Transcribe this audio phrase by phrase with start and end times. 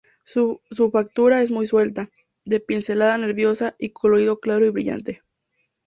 [0.23, 0.59] Su
[0.91, 2.09] factura es muy suelta,
[2.43, 5.21] de pincelada nerviosa y colorido claro y brillante.